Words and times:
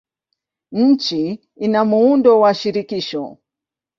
Nchi 0.71 1.41
ina 1.55 1.81
muundo 1.85 2.39
wa 2.39 2.53
shirikisho. 2.53 3.37